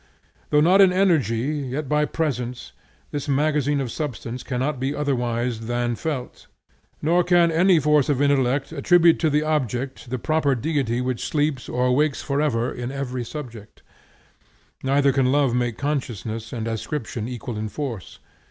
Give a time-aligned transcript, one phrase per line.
[0.49, 2.71] Though not in energy, yet by presence,
[3.11, 6.47] this magazine of substance cannot be otherwise than felt;
[7.03, 11.69] nor can any force of intellect attribute to the object the proper deity which sleeps
[11.69, 13.83] or wakes forever in every subject.
[14.83, 18.17] Never can love make consciousness and ascription equal in force.